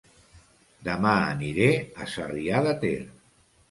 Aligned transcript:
Dema 0.87 1.13
aniré 1.35 1.69
a 2.01 2.11
Sarrià 2.17 2.67
de 2.71 2.79
Ter 2.85 3.01